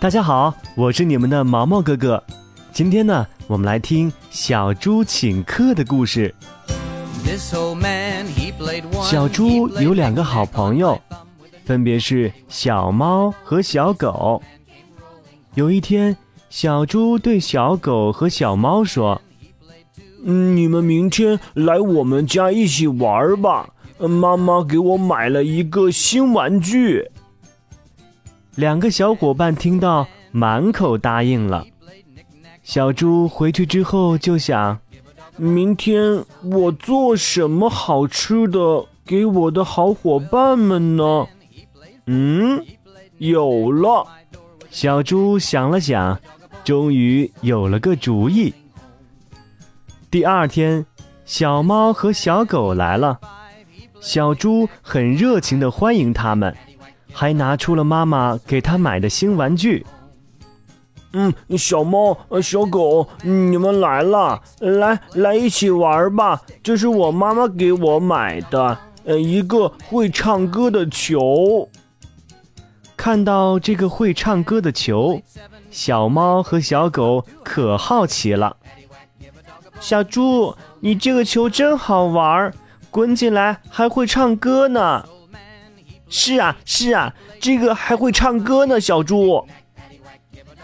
[0.00, 2.22] 大家好，我是你们的毛毛哥哥。
[2.70, 6.32] 今天呢，我们来听小猪请客的故事。
[9.02, 11.00] 小猪有两个好朋友，
[11.64, 14.40] 分别是小猫和小狗。
[15.54, 16.16] 有一天，
[16.48, 19.20] 小猪对小狗和小猫说
[20.24, 23.70] ：“嗯，你们明天来我们家一起玩吧。
[23.98, 27.10] 妈妈给我买了一个新玩具。”
[28.58, 31.64] 两个小伙伴听到，满口答应了。
[32.64, 34.80] 小猪回去之后就想：
[35.36, 41.28] 明天我做什么好吃的给我的好伙伴们呢？
[42.06, 42.66] 嗯，
[43.18, 44.04] 有了。
[44.70, 46.18] 小猪想了想，
[46.64, 48.52] 终于有了个主意。
[50.10, 50.84] 第二天，
[51.24, 53.20] 小猫和小狗来了，
[54.00, 56.56] 小猪很热情地欢迎他们。
[57.18, 59.84] 还拿出了妈妈给他买的新玩具。
[61.14, 66.40] 嗯，小猫、小狗，你们来了，来来一起玩吧。
[66.62, 71.68] 这是我妈妈给我买的，呃，一个会唱歌的球。
[72.96, 75.20] 看到这个会唱歌的球，
[75.72, 78.56] 小猫和小狗可好奇了。
[79.80, 82.54] 小猪，你这个球真好玩，
[82.92, 85.04] 滚起来还会唱歌呢。
[86.08, 89.46] 是啊，是啊，这个还会唱歌呢，小猪。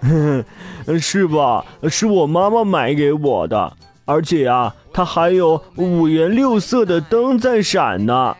[0.00, 0.44] 哼
[0.86, 1.64] 哼，是吧？
[1.88, 8.36] 是我妈妈买给我的，而且啊，它还有五颜六色的灯在闪呢。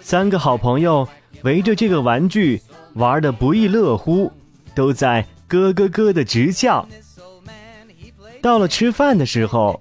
[0.00, 1.08] 三个好朋友
[1.42, 2.62] 围着这个玩具
[2.94, 4.32] 玩的不亦乐乎，
[4.74, 6.86] 都在咯咯咯的直叫。
[8.40, 9.80] 到了吃饭的时候，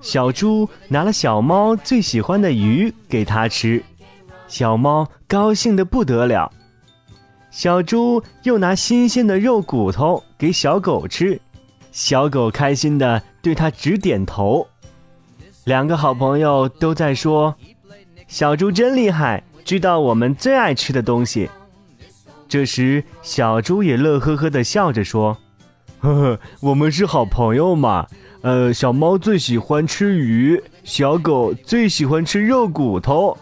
[0.00, 3.82] 小猪拿了小猫最喜欢的鱼给它吃。
[4.48, 6.50] 小猫高兴的不得了，
[7.50, 11.40] 小猪又拿新鲜的肉骨头给小狗吃，
[11.90, 14.66] 小狗开心的对它直点头。
[15.64, 17.54] 两个好朋友都在说
[18.28, 21.50] ：“小猪真厉害，知道我们最爱吃的东西。”
[22.48, 25.36] 这时，小猪也乐呵呵的笑着说
[25.98, 28.06] ：“呵呵，我们是好朋友嘛。
[28.42, 33.36] 呃，小猫最喜欢吃鱼，小狗最喜欢吃肉骨头。”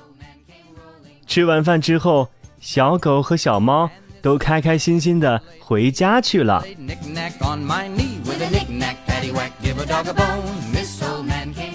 [1.34, 2.28] 吃完饭之后，
[2.60, 3.90] 小狗和小猫
[4.22, 6.64] 都开开心心的回家去了。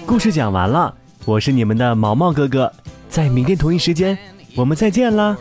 [0.06, 2.72] 故事讲完了，我是你们的毛毛哥哥，
[3.10, 4.16] 在明天同一时间，
[4.56, 5.36] 我们再见啦。